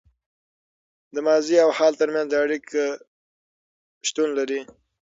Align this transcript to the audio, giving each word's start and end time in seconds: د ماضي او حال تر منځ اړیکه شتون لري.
د 1.13 1.15
ماضي 1.27 1.55
او 1.63 1.69
حال 1.77 1.93
تر 2.01 2.09
منځ 2.15 2.29
اړیکه 2.43 2.83
شتون 4.07 4.29
لري. 4.37 4.61